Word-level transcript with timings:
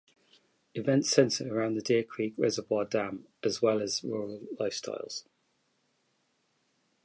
Events 0.73 1.11
center 1.11 1.55
around 1.55 1.75
the 1.75 1.83
Deercreek 1.83 2.33
reservoir 2.35 2.85
dam 2.85 3.27
as 3.43 3.61
well 3.61 3.79
as 3.83 4.03
rural 4.03 4.41
lifestyles. 4.59 5.25